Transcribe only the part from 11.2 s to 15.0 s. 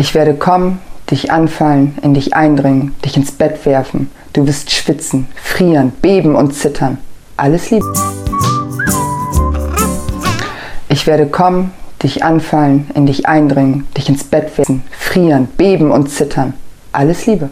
kommen, dich anfallen, in dich eindringen, dich ins Bett werfen,